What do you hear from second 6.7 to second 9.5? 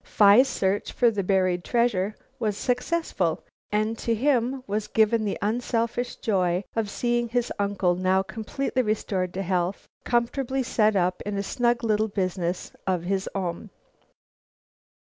of seeing his uncle, now completely restored to